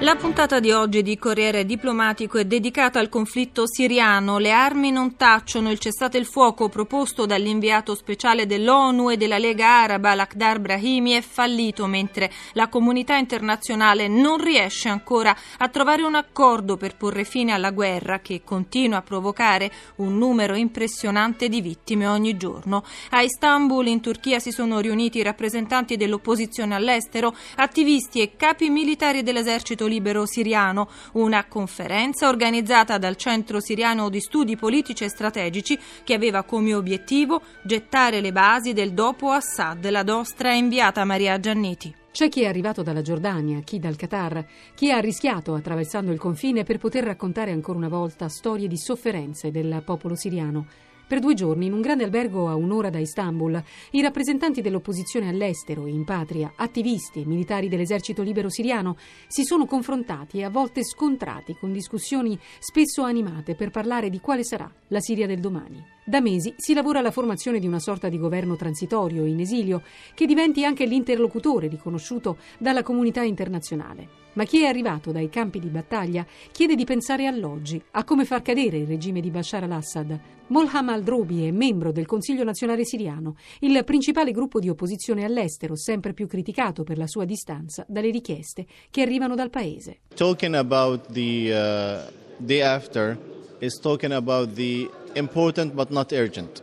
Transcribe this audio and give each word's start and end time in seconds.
La 0.00 0.14
puntata 0.14 0.60
di 0.60 0.70
oggi 0.70 1.02
di 1.02 1.18
Corriere 1.18 1.66
Diplomatico 1.66 2.38
è 2.38 2.44
dedicata 2.44 3.00
al 3.00 3.08
conflitto 3.08 3.66
siriano. 3.66 4.38
Le 4.38 4.52
armi 4.52 4.92
non 4.92 5.16
tacciono. 5.16 5.72
Il 5.72 5.80
cessate 5.80 6.16
il 6.18 6.24
fuoco 6.24 6.68
proposto 6.68 7.26
dall'inviato 7.26 7.96
speciale 7.96 8.46
dell'ONU 8.46 9.10
e 9.10 9.16
della 9.16 9.38
Lega 9.38 9.66
Araba, 9.66 10.14
Lakhdar 10.14 10.60
Brahimi, 10.60 11.10
è 11.10 11.20
fallito 11.20 11.88
mentre 11.88 12.30
la 12.52 12.68
comunità 12.68 13.16
internazionale 13.16 14.06
non 14.06 14.38
riesce 14.38 14.88
ancora 14.88 15.36
a 15.56 15.68
trovare 15.68 16.04
un 16.04 16.14
accordo 16.14 16.76
per 16.76 16.96
porre 16.96 17.24
fine 17.24 17.50
alla 17.50 17.72
guerra 17.72 18.20
che 18.20 18.42
continua 18.44 18.98
a 18.98 19.02
provocare 19.02 19.68
un 19.96 20.16
numero 20.16 20.54
impressionante 20.54 21.48
di 21.48 21.60
vittime 21.60 22.06
ogni 22.06 22.36
giorno. 22.36 22.84
A 23.10 23.22
Istanbul, 23.22 23.88
in 23.88 24.00
Turchia, 24.00 24.38
si 24.38 24.52
sono 24.52 24.78
riuniti 24.78 25.20
rappresentanti 25.24 25.96
dell'opposizione 25.96 26.76
all'estero, 26.76 27.34
attivisti 27.56 28.20
e 28.20 28.36
capi 28.36 28.70
militari 28.70 29.24
dell'esercito 29.24 29.86
libero 29.88 30.26
siriano, 30.26 30.88
una 31.14 31.46
conferenza 31.46 32.28
organizzata 32.28 32.98
dal 32.98 33.16
Centro 33.16 33.58
siriano 33.60 34.08
di 34.08 34.20
studi 34.20 34.56
politici 34.56 35.02
e 35.02 35.08
strategici 35.08 35.76
che 36.04 36.14
aveva 36.14 36.44
come 36.44 36.74
obiettivo 36.74 37.42
gettare 37.64 38.20
le 38.20 38.30
basi 38.30 38.72
del 38.72 38.92
dopo 38.92 39.30
Assad. 39.30 39.88
La 39.90 40.02
nostra 40.02 40.52
inviata 40.52 41.04
Maria 41.04 41.40
Gianniti. 41.40 41.92
C'è 42.10 42.28
chi 42.28 42.42
è 42.42 42.46
arrivato 42.46 42.82
dalla 42.82 43.02
Giordania, 43.02 43.60
chi 43.60 43.78
dal 43.78 43.96
Qatar, 43.96 44.44
chi 44.74 44.90
ha 44.90 44.98
rischiato 44.98 45.54
attraversando 45.54 46.10
il 46.10 46.18
confine 46.18 46.64
per 46.64 46.78
poter 46.78 47.04
raccontare 47.04 47.52
ancora 47.52 47.78
una 47.78 47.88
volta 47.88 48.28
storie 48.28 48.66
di 48.66 48.76
sofferenze 48.76 49.50
del 49.50 49.82
popolo 49.84 50.16
siriano. 50.16 50.66
Per 51.08 51.20
due 51.20 51.32
giorni, 51.32 51.64
in 51.64 51.72
un 51.72 51.80
grande 51.80 52.04
albergo 52.04 52.48
a 52.48 52.54
un'ora 52.54 52.90
da 52.90 52.98
Istanbul, 52.98 53.62
i 53.92 54.02
rappresentanti 54.02 54.60
dell'opposizione 54.60 55.30
all'estero 55.30 55.86
e 55.86 55.90
in 55.90 56.04
patria, 56.04 56.52
attivisti 56.54 57.22
e 57.22 57.26
militari 57.26 57.70
dell'esercito 57.70 58.22
libero 58.22 58.50
siriano, 58.50 58.98
si 59.26 59.42
sono 59.42 59.64
confrontati 59.64 60.40
e 60.40 60.44
a 60.44 60.50
volte 60.50 60.84
scontrati 60.84 61.56
con 61.58 61.72
discussioni 61.72 62.38
spesso 62.58 63.04
animate 63.04 63.54
per 63.54 63.70
parlare 63.70 64.10
di 64.10 64.20
quale 64.20 64.44
sarà 64.44 64.70
la 64.88 65.00
Siria 65.00 65.26
del 65.26 65.40
domani. 65.40 65.96
Da 66.08 66.22
mesi 66.22 66.54
si 66.56 66.72
lavora 66.72 67.00
alla 67.00 67.10
formazione 67.10 67.58
di 67.58 67.66
una 67.66 67.80
sorta 67.80 68.08
di 68.08 68.16
governo 68.16 68.56
transitorio 68.56 69.26
in 69.26 69.40
esilio 69.40 69.82
che 70.14 70.24
diventi 70.24 70.64
anche 70.64 70.86
l'interlocutore 70.86 71.68
riconosciuto 71.68 72.38
dalla 72.56 72.82
comunità 72.82 73.20
internazionale. 73.20 74.08
Ma 74.32 74.44
chi 74.44 74.62
è 74.62 74.68
arrivato 74.68 75.12
dai 75.12 75.28
campi 75.28 75.58
di 75.58 75.68
battaglia 75.68 76.24
chiede 76.50 76.76
di 76.76 76.86
pensare 76.86 77.26
all'oggi, 77.26 77.78
a 77.90 78.04
come 78.04 78.24
far 78.24 78.40
cadere 78.40 78.78
il 78.78 78.86
regime 78.86 79.20
di 79.20 79.30
Bashar 79.30 79.64
al-Assad. 79.64 80.18
Molham 80.46 80.88
al-Drobi 80.88 81.44
è 81.44 81.50
membro 81.50 81.92
del 81.92 82.06
Consiglio 82.06 82.42
nazionale 82.42 82.86
siriano, 82.86 83.36
il 83.60 83.84
principale 83.84 84.30
gruppo 84.30 84.60
di 84.60 84.70
opposizione 84.70 85.24
all'estero, 85.24 85.76
sempre 85.76 86.14
più 86.14 86.26
criticato 86.26 86.84
per 86.84 86.96
la 86.96 87.06
sua 87.06 87.26
distanza 87.26 87.84
dalle 87.86 88.08
richieste 88.08 88.64
che 88.88 89.02
arrivano 89.02 89.34
dal 89.34 89.50
paese. 89.50 89.98
Talking 90.14 90.54
about 90.54 91.12
the 91.12 91.52
uh, 91.52 92.10
day 92.38 92.62
after 92.62 93.18
is 93.58 93.78
talking 93.78 94.12
about 94.12 94.54
the 94.54 94.88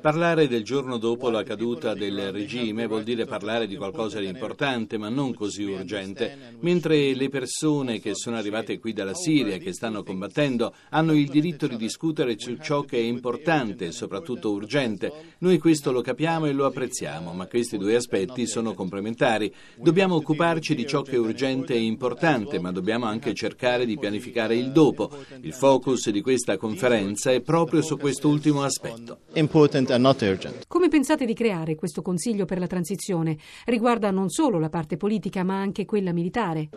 Parlare 0.01 0.47
del 0.47 0.63
giorno 0.63 0.97
dopo 0.97 1.29
la 1.29 1.43
caduta 1.43 1.93
del 1.93 2.31
regime 2.31 2.85
vuol 2.87 3.03
dire 3.03 3.25
parlare 3.25 3.67
di 3.67 3.75
qualcosa 3.75 4.19
di 4.19 4.27
importante 4.27 4.97
ma 4.97 5.09
non 5.09 5.33
così 5.33 5.63
urgente, 5.63 6.55
mentre 6.59 7.13
le 7.15 7.29
persone 7.29 7.99
che 7.99 8.13
sono 8.13 8.37
arrivate 8.37 8.79
qui 8.79 8.93
dalla 8.93 9.13
Siria, 9.15 9.57
che 9.57 9.73
stanno 9.73 10.03
combattendo, 10.03 10.73
hanno 10.89 11.13
il 11.13 11.27
diritto 11.27 11.67
di 11.67 11.75
discutere 11.75 12.35
su 12.37 12.57
ciò 12.61 12.81
che 12.81 12.97
è 12.97 13.01
importante 13.01 13.87
e 13.87 13.91
soprattutto 13.91 14.51
urgente. 14.51 15.11
Noi 15.39 15.57
questo 15.57 15.91
lo 15.91 16.01
capiamo 16.01 16.45
e 16.45 16.51
lo 16.51 16.65
apprezziamo, 16.65 17.33
ma 17.33 17.47
questi 17.47 17.77
due 17.77 17.95
aspetti 17.95 18.47
sono 18.47 18.73
complementari. 18.73 19.53
Dobbiamo 19.75 20.15
occuparci 20.15 20.75
di 20.75 20.85
ciò 20.85 21.01
che 21.01 21.15
è 21.15 21.19
urgente 21.19 21.73
e 21.73 21.81
importante, 21.81 22.59
ma 22.59 22.71
dobbiamo 22.71 23.05
anche 23.05 23.33
cercare 23.33 23.85
di 23.85 23.97
pianificare 23.97 24.55
il 24.55 24.71
dopo. 24.71 25.09
Il 25.41 25.53
focus 25.53 26.09
di 26.09 26.21
questa 26.21 26.57
conferenza 26.57 27.31
è 27.31 27.41
proprio 27.41 27.81
su 27.81 27.97
questo 27.97 28.29
ultimo 28.45 28.63
aspetto. 28.63 29.19
Come 30.67 30.87
pensate 30.87 31.25
di 31.25 31.33
creare 31.33 31.75
questo 31.75 32.01
Consiglio 32.01 32.45
per 32.45 32.59
la 32.59 32.67
transizione? 32.67 33.37
Riguarda 33.65 34.11
non 34.11 34.29
solo 34.29 34.59
la 34.59 34.69
parte 34.69 34.97
politica 34.97 35.43
ma 35.43 35.59
anche 35.59 35.85
quella 35.85 36.13
militare. 36.13 36.69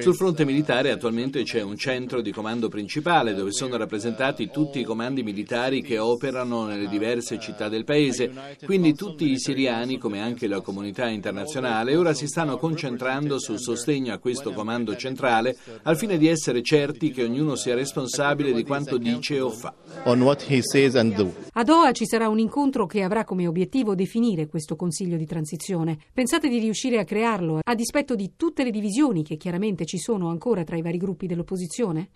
Sul 0.00 0.14
fronte 0.14 0.44
militare 0.44 0.90
attualmente 0.90 1.42
c'è 1.42 1.62
un 1.62 1.76
centro 1.76 2.20
di 2.20 2.30
comando 2.30 2.68
principale 2.68 3.34
dove 3.34 3.52
sono 3.52 3.76
rappresentati 3.76 4.50
tutti 4.50 4.80
i 4.80 4.84
comandi 4.84 5.22
militari 5.22 5.80
che 5.82 5.98
operano 5.98 6.66
nelle 6.66 6.88
diverse 6.88 7.38
città 7.38 7.68
del 7.68 7.84
paese. 7.84 8.30
Quindi 8.64 8.94
tutti 8.94 9.30
i 9.30 9.38
siriani, 9.38 9.98
come 9.98 10.20
anche 10.20 10.46
la 10.46 10.60
comunità 10.60 11.08
internazionale, 11.08 11.96
ora 11.96 12.12
si 12.12 12.26
stanno 12.26 12.58
concentrando 12.58 13.38
sul 13.38 13.60
sostegno 13.60 14.12
a 14.12 14.18
questo 14.18 14.52
comando 14.52 14.94
centrale 14.96 15.56
al 15.84 15.96
fine 15.96 16.18
di 16.18 16.28
essere 16.28 16.62
certi 16.62 17.10
che 17.10 17.24
ognuno 17.24 17.54
sia 17.54 17.74
responsabile 17.74 18.52
di 18.52 18.64
quanto 18.64 18.98
dice 18.98 19.40
o 19.40 19.50
fa 19.50 19.74
on 20.04 20.22
what 20.22 20.42
he 20.48 20.60
says 20.62 20.94
and 20.94 21.14
do. 21.14 21.32
A 21.52 21.62
Doha 21.64 21.92
ci 21.92 22.06
sarà 22.06 22.28
un 22.28 22.38
incontro 22.38 22.86
che 22.86 23.02
avrà 23.02 23.24
come 23.24 23.46
obiettivo 23.46 23.94
definire 23.94 24.46
questo 24.46 24.76
Consiglio 24.76 25.16
di 25.16 25.24
transizione. 25.24 25.98
Pensate 26.12 26.48
di 26.48 26.58
riuscire 26.58 26.98
a 26.98 27.04
crearlo 27.04 27.60
a 27.62 27.74
dispetto 27.74 28.14
di 28.14 28.32
tutte 28.36 28.62
le 28.62 28.70
divisioni 28.70 29.24
che 29.24 29.36
chiaramente 29.36 29.84
ci 29.86 29.98
sono 29.98 30.28
ancora 30.28 30.64
tra 30.64 30.76
i 30.76 30.82
vari 30.82 30.98
gruppi 30.98 31.26
dell'opposizione? 31.26 32.10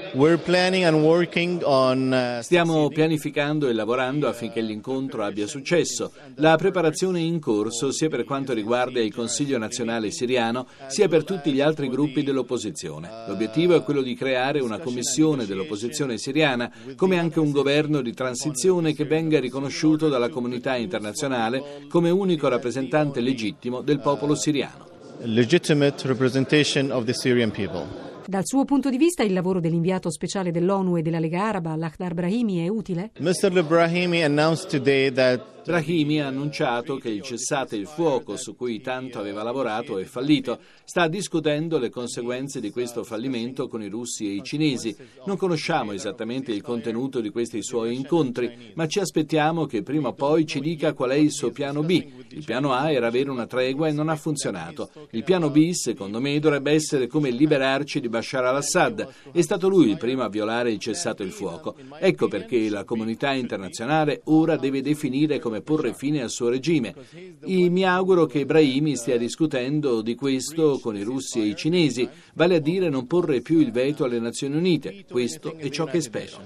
On, 1.63 2.39
uh, 2.39 2.43
Stiamo 2.43 2.89
pianificando 2.89 3.69
e 3.69 3.73
lavorando 3.73 4.29
affinché 4.29 4.61
l'incontro 4.61 5.25
abbia 5.25 5.47
successo. 5.47 6.13
La 6.37 6.57
preparazione 6.57 7.21
è 7.21 7.23
in 7.23 7.41
corso 7.41 7.93
sia 7.93 8.09
per 8.09 8.25
quanto 8.25 8.53
riguarda 8.53 9.01
il 9.01 9.15
Consiglio 9.15 9.59
nazionale 9.59 10.11
siriano 10.11 10.67
sia 10.87 11.09
per 11.09 11.25
tutti 11.25 11.51
gli 11.53 11.61
altri 11.61 11.89
gruppi 11.89 12.23
dell'opposizione. 12.23 13.09
L'obiettivo 13.27 13.75
è 13.75 13.83
quello 13.83 14.03
di 14.03 14.15
creare 14.15 14.61
una 14.61 14.79
commissione 14.79 15.47
dell'opposizione 15.47 16.19
siriana 16.19 16.71
come 16.95 17.19
anche 17.19 17.41
un 17.41 17.50
governo 17.53 18.01
di 18.01 18.13
transizione 18.13 18.95
che 18.95 19.05
venga 19.05 19.41
riconosciuto 19.41 20.09
dalla 20.09 20.29
comunità 20.29 20.77
internazionale 20.77 21.87
come 21.89 22.11
unico 22.11 22.49
rappresentante 22.49 23.21
legittimo 23.21 23.81
del 23.81 24.01
popolo 24.01 24.35
siriano. 24.35 24.89
Legitimate 25.23 26.07
representation 26.07 26.91
of 26.91 27.05
the 27.05 27.13
Syrian 27.13 27.51
people. 27.51 28.10
Dal 28.31 28.47
suo 28.47 28.65
punto 28.65 28.91
di 28.91 28.97
vista 28.97 29.25
il 29.25 29.33
lavoro 29.33 29.59
dell'inviato 29.59 30.09
speciale 30.09 30.53
dell'ONU 30.53 30.97
e 30.97 31.03
della 31.03 31.19
Lega 31.19 31.47
Araba, 31.47 31.75
Lakhdar 31.75 32.15
Brahimi, 32.15 32.65
è 32.65 32.69
utile? 32.69 33.11
Mr. 33.19 33.65
Brahimi 33.65 34.23
announced 34.23 34.71
today 34.71 35.11
that 35.11 35.61
Brahimi 35.65 36.21
ha 36.21 36.27
annunciato 36.27 36.97
che 36.97 37.11
il 37.11 37.23
cessate 37.23 37.77
il 37.77 37.87
fuoco 37.87 38.37
su 38.37 38.57
cui 38.57 38.81
tanto 38.81 39.19
aveva 39.19 39.43
lavorato 39.43 39.99
è 39.99 40.05
fallito. 40.05 40.59
Sta 40.85 41.07
discutendo 41.07 41.79
le 41.79 41.91
conseguenze 41.91 42.61
di 42.61 42.71
questo 42.71 43.05
fallimento 43.05 43.69
con 43.69 43.83
i 43.83 43.89
russi 43.89 44.27
e 44.27 44.35
i 44.35 44.43
cinesi. 44.43 44.97
Non 45.27 45.37
conosciamo 45.37 45.93
esattamente 45.93 46.51
il 46.51 46.63
contenuto 46.63 47.21
di 47.21 47.31
questi 47.31 47.63
suoi 47.63 47.95
incontri, 47.95 48.73
ma 48.75 48.87
ci 48.87 49.01
aspettiamo 49.01 49.67
che 49.67 49.83
prima 49.83 50.09
o 50.09 50.13
poi 50.15 50.47
ci 50.47 50.61
dica 50.61 50.95
qual 50.95 51.11
è 51.11 51.17
il 51.17 51.31
suo 51.31 51.51
piano 51.51 51.83
B. 51.83 52.05
Il 52.31 52.45
piano 52.45 52.73
A 52.73 52.91
era 52.91 53.09
avere 53.09 53.31
una 53.31 53.47
tregua 53.47 53.89
e 53.89 53.93
non 53.93 54.09
ha 54.09 54.17
funzionato. 54.17 54.91
Il 55.11 55.25
piano 55.25 55.51
B, 55.51 55.71
secondo 55.71 56.21
me, 56.21 56.39
dovrebbe 56.39 56.73
essere 56.73 57.07
come 57.07 57.31
liberarci 57.31 58.01
di 58.01 58.09
Bashar 58.21 58.45
al-Assad. 58.45 59.09
È 59.33 59.41
stato 59.41 59.69
lui 59.69 59.89
il 59.89 59.97
primo 59.97 60.23
a 60.23 60.29
violare 60.29 60.71
il 60.71 60.79
cessato 60.79 61.23
il 61.23 61.33
fuoco. 61.33 61.75
Ecco 61.99 62.29
perché 62.29 62.69
la 62.69 62.85
comunità 62.85 63.33
internazionale 63.33 64.21
ora 64.25 64.57
deve 64.57 64.83
definire 64.83 65.39
come 65.39 65.63
porre 65.63 65.95
fine 65.95 66.21
al 66.23 66.29
suo 66.29 66.51
regime. 66.51 66.95
E 67.41 67.69
mi 67.71 67.85
auguro 67.85 68.27
che 68.27 68.45
Brahimi 68.45 68.97
stia 68.97 69.17
discutendo 69.17 70.03
di 70.03 70.15
questo 70.15 70.79
con 70.81 70.97
i 70.97 71.03
russi 71.03 71.41
e 71.41 71.47
i 71.47 71.57
cinesi, 71.57 72.07
vale 72.35 72.57
a 72.57 72.61
dire 72.61 72.91
non 72.91 73.07
porre 73.07 73.41
più 73.41 73.59
il 73.59 73.73
veto 73.73 74.05
alle 74.05 74.19
Nazioni 74.19 74.57
Unite. 74.57 75.05
Questo 75.11 75.57
è 75.57 75.71
ciò 75.71 75.87
che 75.87 76.03
spero. 76.03 76.39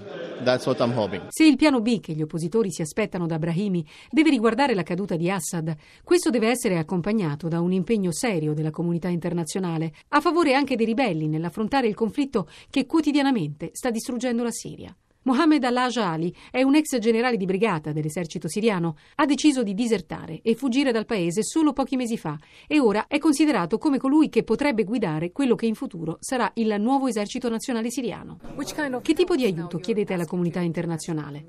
Se 1.29 1.43
il 1.43 1.55
piano 1.57 1.81
B 1.81 1.99
che 1.99 2.13
gli 2.13 2.21
oppositori 2.21 2.71
si 2.71 2.81
aspettano 2.81 3.25
da 3.25 3.37
Brahimi 3.37 3.85
deve 4.09 4.29
riguardare 4.29 4.73
la 4.73 4.83
caduta 4.83 5.15
di 5.15 5.29
Assad, 5.29 5.75
questo 6.03 6.29
deve 6.29 6.49
essere 6.49 6.77
accompagnato 6.77 7.47
da 7.47 7.59
un 7.59 7.73
impegno 7.73 8.11
serio 8.11 8.53
della 8.53 8.71
comunità 8.71 9.09
internazionale 9.09 9.91
a 10.09 10.21
favore 10.21 10.53
anche 10.53 10.75
dei 10.75 10.85
ribelli 10.85 11.27
nell'affrontare 11.65 11.87
il 11.87 11.95
conflitto 11.95 12.47
che 12.69 12.85
quotidianamente 12.85 13.71
sta 13.73 13.89
distruggendo 13.89 14.43
la 14.43 14.51
Siria. 14.51 14.95
Mohamed 15.25 15.63
al-Aja 15.63 16.07
Ali 16.07 16.31
è 16.51 16.61
un 16.61 16.75
ex 16.75 16.99
generale 16.99 17.35
di 17.35 17.45
brigata 17.45 17.91
dell'esercito 17.91 18.47
siriano. 18.47 18.95
Ha 19.15 19.25
deciso 19.25 19.63
di 19.63 19.73
disertare 19.73 20.39
e 20.43 20.53
fuggire 20.53 20.91
dal 20.91 21.07
paese 21.07 21.41
solo 21.41 21.73
pochi 21.73 21.95
mesi 21.95 22.15
fa 22.15 22.37
e 22.67 22.79
ora 22.79 23.07
è 23.07 23.17
considerato 23.17 23.79
come 23.79 23.97
colui 23.97 24.29
che 24.29 24.43
potrebbe 24.43 24.83
guidare 24.83 25.31
quello 25.31 25.55
che 25.55 25.65
in 25.65 25.73
futuro 25.73 26.17
sarà 26.19 26.51
il 26.55 26.75
nuovo 26.77 27.07
esercito 27.07 27.49
nazionale 27.49 27.89
siriano. 27.89 28.37
Che 29.01 29.13
tipo 29.15 29.35
di 29.35 29.45
aiuto 29.45 29.79
chiedete 29.79 30.13
alla 30.13 30.27
comunità 30.27 30.59
internazionale? 30.59 31.43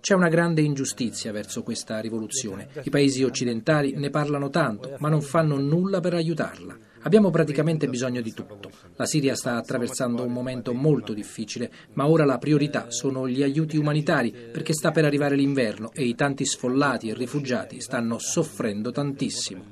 C'è 0.00 0.14
una 0.14 0.28
grande 0.28 0.62
ingiustizia 0.62 1.32
verso 1.32 1.62
questa 1.62 2.00
rivoluzione. 2.00 2.68
I 2.82 2.88
paesi 2.88 3.22
occidentali 3.22 3.92
ne 3.94 4.08
parlano 4.08 4.48
tanto, 4.48 4.96
ma 5.00 5.10
non 5.10 5.20
fanno 5.20 5.58
nulla 5.58 6.00
per 6.00 6.14
aiutarla. 6.14 6.85
Abbiamo 7.06 7.30
praticamente 7.30 7.88
bisogno 7.88 8.20
di 8.20 8.34
tutto. 8.34 8.68
La 8.96 9.06
Siria 9.06 9.36
sta 9.36 9.54
attraversando 9.54 10.24
un 10.24 10.32
momento 10.32 10.74
molto 10.74 11.12
difficile, 11.12 11.70
ma 11.92 12.08
ora 12.08 12.24
la 12.24 12.38
priorità 12.38 12.86
sono 12.90 13.28
gli 13.28 13.44
aiuti 13.44 13.76
umanitari 13.76 14.32
perché 14.32 14.72
sta 14.72 14.90
per 14.90 15.04
arrivare 15.04 15.36
l'inverno 15.36 15.92
e 15.92 16.02
i 16.02 16.16
tanti 16.16 16.44
sfollati 16.44 17.08
e 17.08 17.14
rifugiati 17.14 17.80
stanno 17.80 18.18
soffrendo 18.18 18.90
tantissimo. 18.90 19.62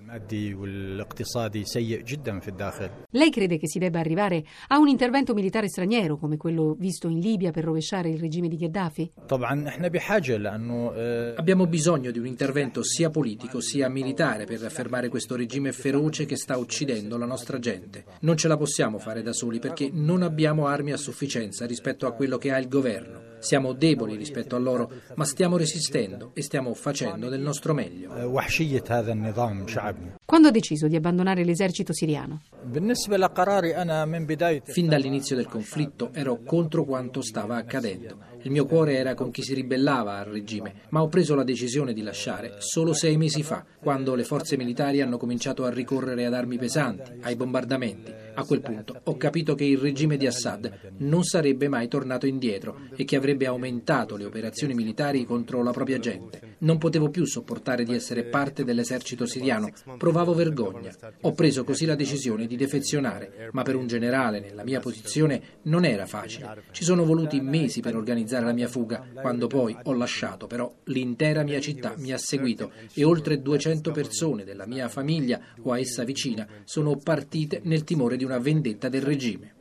Lei 3.11 3.31
crede 3.31 3.59
che 3.59 3.67
si 3.67 3.81
debba 3.81 3.99
arrivare 3.99 4.45
a 4.69 4.79
un 4.79 4.87
intervento 4.87 5.35
militare 5.35 5.69
straniero 5.69 6.17
come 6.17 6.37
quello 6.37 6.77
visto 6.79 7.09
in 7.09 7.19
Libia 7.19 7.51
per 7.51 7.65
rovesciare 7.65 8.11
il 8.11 8.21
regime 8.21 8.47
di 8.47 8.57
Gheddafi? 8.57 9.11
Abbiamo 11.35 11.67
bisogno 11.67 12.13
di 12.13 12.21
un 12.21 12.27
intervento 12.27 12.85
sia 12.85 13.11
politico 13.11 13.61
sia 13.61 13.89
militare 13.89 14.45
per 14.45 14.61
fermare 14.71 15.09
questo 15.09 15.35
regime 15.35 15.73
feroce 15.73 16.27
che 16.27 16.37
sta 16.37 16.57
uccidendo 16.57 17.17
la 17.17 17.23
nostra 17.25 17.59
gente. 17.59 18.05
Non 18.21 18.37
ce 18.37 18.49
la 18.49 18.57
possiamo 18.57 18.99
fare 18.99 19.23
da 19.23 19.33
soli 19.33 19.59
perché 19.59 19.91
non 19.93 20.23
abbiamo 20.23 20.67
armi 20.67 20.93
a 20.93 20.97
sufficienza 20.97 21.67
rispetto 21.67 22.07
a 22.07 22.13
quello 22.13 22.39
che 22.39 22.53
ha 22.53 22.59
il 22.59 22.69
governo. 22.69 23.34
Siamo 23.45 23.75
deboli 23.75 24.17
rispetto 24.17 24.57
a 24.57 24.59
loro, 24.59 24.91
ma 25.17 25.25
stiamo 25.27 25.59
resistendo 25.59 26.31
e 26.33 26.41
stiamo 26.41 26.73
facendo 26.73 27.29
del 27.29 27.43
nostro 27.43 27.75
meglio. 27.75 28.11
Quando 30.25 30.49
ha 30.49 30.51
deciso 30.51 30.89
di 30.89 30.97
abbandonare 30.97 31.45
l'esercito 31.45 31.93
siriano? 31.93 32.41
Fin 34.65 34.89
dall'inizio 34.89 35.37
del 35.37 35.47
conflitto 35.47 36.09
ero 36.15 36.41
contro 36.43 36.85
quanto 36.85 37.21
stava 37.21 37.57
accadendo. 37.57 38.17
Il 38.45 38.51
mio 38.51 38.65
cuore 38.65 38.97
era 38.97 39.13
con 39.13 39.31
chi 39.31 39.43
si 39.43 39.53
ribellava 39.53 40.17
al 40.17 40.25
regime, 40.25 40.73
ma 40.89 41.03
ho 41.03 41.09
preso 41.09 41.35
la 41.35 41.45
decisione 41.45 41.93
di 41.93 42.01
lasciare 42.01 42.55
solo 42.61 42.95
sei 42.95 43.19
mesi 43.19 43.43
fa, 43.43 43.63
quando 43.79 44.15
le 44.15 44.25
forze 44.25 44.57
militari 44.57 45.03
hanno 45.03 45.19
cominciato 45.19 45.67
a 45.67 45.71
ricorrere 45.71 46.25
ad 46.25 46.33
armi 46.33 46.57
pesanti, 46.57 47.13
ai 47.21 47.37
bombardamenti. 47.37 48.24
A 48.35 48.45
quel 48.45 48.61
punto 48.61 49.01
ho 49.05 49.17
capito 49.17 49.55
che 49.55 49.65
il 49.65 49.79
regime 49.79 50.17
di 50.17 50.27
Assad 50.27 50.93
non 50.99 51.25
sarebbe 51.25 51.69
mai 51.69 51.89
tornato 51.89 52.27
indietro 52.27 52.81
e 52.97 53.05
che 53.05 53.17
avrebbe 53.17 53.47
aumentato 53.47 54.17
le 54.17 54.25
operazioni 54.25 54.75
militari 54.75 55.25
contro 55.25 55.63
la 55.63 55.71
propria 55.71 55.99
gente. 55.99 56.54
Non 56.65 56.79
potevo 56.79 57.11
più 57.11 57.27
sopportare 57.27 57.85
di 57.85 57.95
essere 57.95 58.25
parte 58.25 58.65
dell'esercito 58.65 59.27
siriano, 59.27 59.69
provavo 59.99 60.33
vergogna. 60.33 60.91
Ho 61.21 61.33
preso 61.33 61.63
così 61.63 61.85
la 61.85 61.95
decisione 61.95 62.47
di 62.47 62.57
defezionare, 62.57 63.51
ma 63.53 63.61
per 63.61 63.77
un 63.77 63.87
generale 63.87 64.41
nella 64.41 64.65
mia 64.65 64.81
posizione 64.81 65.43
non 65.65 65.85
era 65.85 66.07
facile. 66.07 66.63
Ci 66.71 66.83
sono 66.83 67.05
voluti 67.05 67.43
mesi 67.43 67.83
per 67.83 67.95
organizzare 67.95 68.47
la 68.47 68.55
mia 68.55 68.67
fuga, 68.67 69.07
quando 69.21 69.47
poi 69.47 69.77
ho 69.83 69.93
lasciato, 69.93 70.47
però 70.47 70.73
l'intera 70.85 71.43
mia 71.43 71.61
città 71.61 71.93
mi 71.99 72.13
ha 72.13 72.19
seguito 72.19 72.73
e 72.95 73.05
oltre 73.05 73.43
200 73.43 73.93
persone 73.93 74.45
della 74.45 74.67
mia 74.67 74.89
famiglia 74.89 75.41
o 75.61 75.73
a 75.73 75.79
essa 75.79 76.03
vicina 76.03 76.49
sono 76.65 76.97
partite 76.97 77.61
nel 77.65 77.85
timore 77.85 78.17
di 78.17 78.25
una 78.25 78.39
vendetta 78.39 78.89
del 78.89 79.03
regime. 79.03 79.57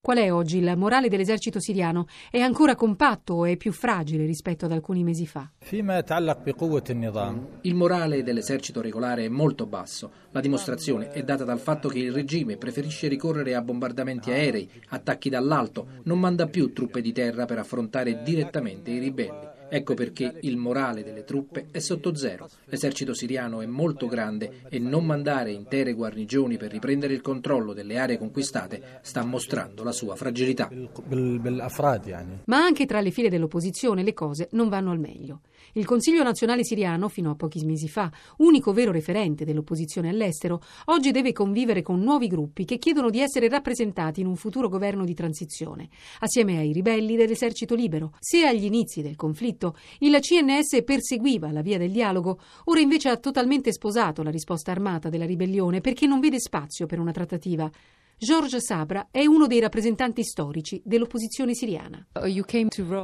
Qual 0.00 0.18
è 0.18 0.32
oggi 0.32 0.58
il 0.58 0.74
morale 0.76 1.08
dell'esercito 1.08 1.60
siriano? 1.60 2.06
È 2.28 2.40
ancora 2.40 2.74
compatto 2.74 3.34
o 3.34 3.50
è 3.52 3.56
più 3.56 3.72
fragile 3.72 4.26
rispetto 4.26 4.64
ad 4.64 4.72
alcuni 4.72 5.04
mesi 5.04 5.26
fa? 5.26 5.50
Il 7.62 7.74
morale 7.74 8.22
dell'esercito 8.22 8.80
regolare 8.80 9.24
è 9.24 9.28
molto 9.28 9.66
basso. 9.66 10.10
La 10.30 10.40
dimostrazione 10.40 11.10
è 11.10 11.22
data 11.22 11.44
dal 11.44 11.60
fatto 11.60 11.88
che 11.88 11.98
il 11.98 12.12
regime 12.12 12.56
preferisce 12.56 13.08
ricorrere 13.08 13.54
a 13.54 13.62
bombardamenti 13.62 14.30
aerei, 14.30 14.68
attacchi 14.88 15.28
dall'alto, 15.28 15.86
non 16.04 16.18
manda 16.18 16.46
più 16.46 16.72
truppe 16.72 17.00
di 17.00 17.12
terra 17.12 17.44
per 17.44 17.58
affrontare 17.58 18.22
direttamente 18.22 18.90
i 18.90 18.98
ribelli. 18.98 19.51
Ecco 19.74 19.94
perché 19.94 20.36
il 20.42 20.58
morale 20.58 21.02
delle 21.02 21.24
truppe 21.24 21.68
è 21.70 21.78
sotto 21.78 22.14
zero. 22.14 22.46
L'esercito 22.66 23.14
siriano 23.14 23.62
è 23.62 23.66
molto 23.66 24.06
grande 24.06 24.64
e 24.68 24.78
non 24.78 25.06
mandare 25.06 25.50
intere 25.50 25.94
guarnigioni 25.94 26.58
per 26.58 26.70
riprendere 26.70 27.14
il 27.14 27.22
controllo 27.22 27.72
delle 27.72 27.96
aree 27.96 28.18
conquistate 28.18 29.00
sta 29.00 29.24
mostrando 29.24 29.82
la 29.82 29.92
sua 29.92 30.14
fragilità. 30.14 30.68
Ma 32.44 32.62
anche 32.62 32.84
tra 32.84 33.00
le 33.00 33.10
file 33.10 33.30
dell'opposizione 33.30 34.02
le 34.02 34.12
cose 34.12 34.48
non 34.52 34.68
vanno 34.68 34.90
al 34.90 34.98
meglio. 34.98 35.40
Il 35.74 35.86
Consiglio 35.86 36.22
nazionale 36.22 36.64
siriano, 36.64 37.08
fino 37.08 37.30
a 37.30 37.34
pochi 37.34 37.64
mesi 37.64 37.88
fa, 37.88 38.10
unico 38.38 38.74
vero 38.74 38.92
referente 38.92 39.46
dell'opposizione 39.46 40.10
all'estero, 40.10 40.60
oggi 40.86 41.12
deve 41.12 41.32
convivere 41.32 41.80
con 41.80 41.98
nuovi 42.00 42.26
gruppi 42.26 42.66
che 42.66 42.76
chiedono 42.76 43.08
di 43.08 43.20
essere 43.20 43.48
rappresentati 43.48 44.20
in 44.20 44.26
un 44.26 44.36
futuro 44.36 44.68
governo 44.68 45.06
di 45.06 45.14
transizione, 45.14 45.88
assieme 46.18 46.58
ai 46.58 46.72
ribelli 46.72 47.16
dell'esercito 47.16 47.74
libero. 47.74 48.12
Se 48.18 48.44
agli 48.44 48.64
inizi 48.64 49.00
del 49.00 49.16
conflitto 49.16 49.61
il 49.98 50.16
CNS 50.18 50.82
perseguiva 50.84 51.52
la 51.52 51.62
via 51.62 51.78
del 51.78 51.90
dialogo, 51.90 52.38
ora 52.64 52.80
invece 52.80 53.08
ha 53.08 53.16
totalmente 53.16 53.72
sposato 53.72 54.22
la 54.22 54.30
risposta 54.30 54.70
armata 54.70 55.08
della 55.08 55.26
ribellione 55.26 55.80
perché 55.80 56.06
non 56.06 56.20
vede 56.20 56.40
spazio 56.40 56.86
per 56.86 56.98
una 56.98 57.12
trattativa. 57.12 57.70
George 58.22 58.60
Sabra 58.60 59.08
è 59.10 59.26
uno 59.26 59.48
dei 59.48 59.58
rappresentanti 59.58 60.22
storici 60.22 60.80
dell'opposizione 60.84 61.54
siriana. 61.54 62.06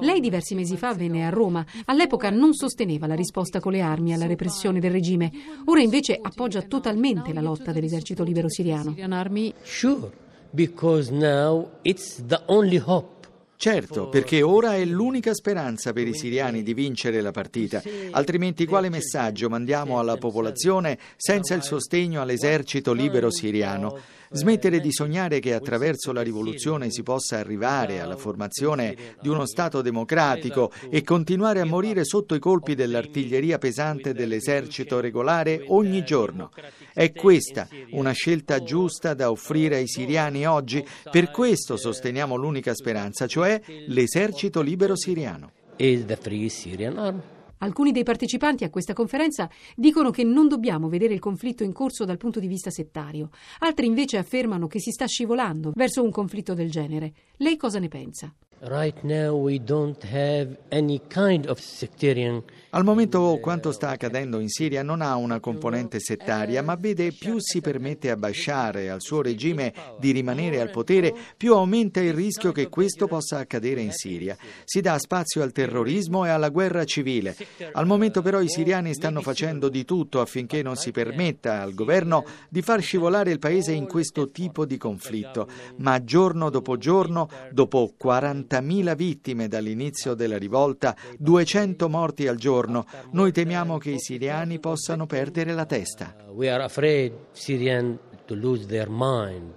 Lei 0.00 0.20
diversi 0.20 0.54
mesi 0.54 0.76
fa 0.76 0.94
venne 0.94 1.26
a 1.26 1.30
Roma. 1.30 1.66
All'epoca 1.86 2.30
non 2.30 2.54
sosteneva 2.54 3.08
la 3.08 3.16
risposta 3.16 3.58
con 3.58 3.72
le 3.72 3.80
armi 3.80 4.12
alla 4.14 4.26
repressione 4.28 4.78
del 4.78 4.92
regime. 4.92 5.32
Ora 5.64 5.80
invece 5.80 6.16
appoggia 6.22 6.62
totalmente 6.62 7.32
la 7.32 7.40
lotta 7.40 7.72
dell'esercito 7.72 8.22
libero 8.22 8.48
siriano. 8.48 8.94
Sure, 9.62 10.08
because 10.52 11.10
now 11.12 11.68
it's 11.82 12.24
the 12.24 12.40
only 12.46 12.80
hope. 12.84 13.17
Certo, 13.60 14.08
perché 14.08 14.40
ora 14.40 14.76
è 14.76 14.84
l'unica 14.84 15.34
speranza 15.34 15.92
per 15.92 16.06
i 16.06 16.14
siriani 16.14 16.62
di 16.62 16.74
vincere 16.74 17.20
la 17.20 17.32
partita, 17.32 17.82
altrimenti 18.12 18.64
quale 18.66 18.88
messaggio 18.88 19.48
mandiamo 19.48 19.98
alla 19.98 20.16
popolazione 20.16 20.96
senza 21.16 21.54
il 21.54 21.64
sostegno 21.64 22.20
all'esercito 22.20 22.92
libero 22.92 23.32
siriano? 23.32 23.98
Smettere 24.30 24.80
di 24.80 24.92
sognare 24.92 25.40
che 25.40 25.54
attraverso 25.54 26.12
la 26.12 26.22
rivoluzione 26.22 26.90
si 26.90 27.02
possa 27.02 27.38
arrivare 27.38 28.00
alla 28.00 28.16
formazione 28.16 28.96
di 29.20 29.28
uno 29.28 29.46
Stato 29.46 29.80
democratico 29.80 30.70
e 30.90 31.02
continuare 31.02 31.60
a 31.60 31.64
morire 31.64 32.04
sotto 32.04 32.34
i 32.34 32.38
colpi 32.38 32.74
dell'artiglieria 32.74 33.58
pesante 33.58 34.12
dell'esercito 34.12 35.00
regolare 35.00 35.64
ogni 35.68 36.04
giorno. 36.04 36.50
È 36.92 37.12
questa 37.12 37.68
una 37.92 38.12
scelta 38.12 38.62
giusta 38.62 39.14
da 39.14 39.30
offrire 39.30 39.76
ai 39.76 39.88
siriani 39.88 40.46
oggi, 40.46 40.84
per 41.10 41.30
questo 41.30 41.76
sosteniamo 41.76 42.36
l'unica 42.36 42.74
speranza, 42.74 43.26
cioè 43.26 43.60
l'esercito 43.86 44.60
libero 44.60 44.96
siriano. 44.96 45.52
Is 45.76 46.04
the 46.04 46.16
Free 46.16 46.48
Syrian 46.48 46.98
Army. 46.98 47.20
Alcuni 47.58 47.92
dei 47.92 48.04
partecipanti 48.04 48.64
a 48.64 48.70
questa 48.70 48.92
conferenza 48.92 49.48
dicono 49.74 50.10
che 50.10 50.24
non 50.24 50.48
dobbiamo 50.48 50.88
vedere 50.88 51.14
il 51.14 51.20
conflitto 51.20 51.64
in 51.64 51.72
corso 51.72 52.04
dal 52.04 52.16
punto 52.16 52.40
di 52.40 52.46
vista 52.46 52.70
settario. 52.70 53.30
Altri 53.60 53.86
invece 53.86 54.16
affermano 54.16 54.66
che 54.66 54.80
si 54.80 54.90
sta 54.90 55.06
scivolando 55.06 55.72
verso 55.74 56.02
un 56.02 56.10
conflitto 56.10 56.54
del 56.54 56.70
genere. 56.70 57.12
Lei 57.36 57.56
cosa 57.56 57.78
ne 57.78 57.88
pensa? 57.88 58.34
Right 58.60 59.04
now 59.04 59.36
we 59.36 59.60
don't 59.60 60.02
have 60.02 60.58
any 60.72 61.00
kind 61.08 61.46
of 61.46 61.60
sectarian 61.60 62.42
Al 62.72 62.84
momento 62.84 63.38
quanto 63.40 63.72
sta 63.72 63.88
accadendo 63.88 64.40
in 64.40 64.48
Siria 64.48 64.82
non 64.82 65.00
ha 65.00 65.16
una 65.16 65.40
componente 65.40 65.98
settaria, 66.00 66.62
ma 66.62 66.74
vede 66.74 67.12
più 67.12 67.38
si 67.38 67.62
permette 67.62 68.10
a 68.10 68.16
Bashar 68.16 68.76
e 68.76 68.88
al 68.88 69.00
suo 69.00 69.22
regime 69.22 69.72
di 69.98 70.10
rimanere 70.10 70.60
al 70.60 70.68
potere, 70.70 71.14
più 71.34 71.54
aumenta 71.54 72.00
il 72.00 72.12
rischio 72.12 72.52
che 72.52 72.68
questo 72.68 73.06
possa 73.06 73.38
accadere 73.38 73.80
in 73.80 73.92
Siria. 73.92 74.36
Si 74.64 74.82
dà 74.82 74.98
spazio 74.98 75.42
al 75.42 75.52
terrorismo 75.52 76.26
e 76.26 76.28
alla 76.28 76.50
guerra 76.50 76.84
civile. 76.84 77.34
Al 77.72 77.86
momento 77.86 78.20
però 78.20 78.42
i 78.42 78.50
siriani 78.50 78.92
stanno 78.92 79.22
facendo 79.22 79.70
di 79.70 79.86
tutto 79.86 80.20
affinché 80.20 80.60
non 80.60 80.76
si 80.76 80.90
permetta 80.90 81.62
al 81.62 81.72
governo 81.72 82.22
di 82.50 82.60
far 82.60 82.82
scivolare 82.82 83.30
il 83.30 83.38
paese 83.38 83.72
in 83.72 83.86
questo 83.86 84.30
tipo 84.30 84.66
di 84.66 84.76
conflitto, 84.76 85.48
ma 85.76 86.04
giorno 86.04 86.50
dopo 86.50 86.76
giorno, 86.76 87.30
dopo 87.50 87.94
40.000 88.48 88.96
vittime 88.96 89.48
dall'inizio 89.48 90.14
della 90.14 90.38
rivolta, 90.38 90.96
200 91.18 91.88
morti 91.88 92.26
al 92.26 92.36
giorno, 92.36 92.86
noi 93.12 93.32
temiamo 93.32 93.78
che 93.78 93.90
i 93.90 93.98
siriani 93.98 94.58
possano 94.58 95.06
perdere 95.06 95.52
la 95.52 95.66
testa. 95.66 96.14
we 96.30 96.48
are 96.48 96.62
afraid 96.62 97.12
Syrian 97.32 97.98
to 98.26 98.34
lose 98.34 98.66
their 98.66 98.88
mind. 98.88 99.52